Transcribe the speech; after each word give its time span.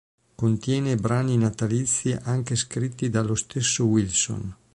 Contiene 0.35 0.95
brani 0.95 1.37
natalizi 1.37 2.17
anche 2.23 2.55
scritti 2.55 3.11
dallo 3.11 3.35
stesso 3.35 3.85
Wilson. 3.85 4.55